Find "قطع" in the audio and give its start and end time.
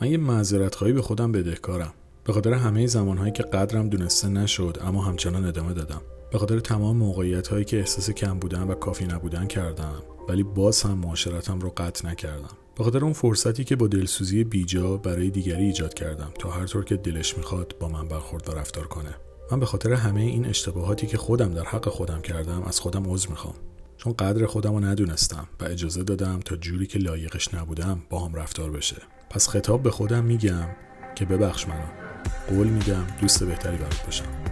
11.76-12.08